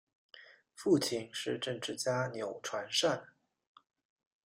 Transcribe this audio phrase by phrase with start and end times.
[0.73, 3.27] 父亲是政治家钮传善。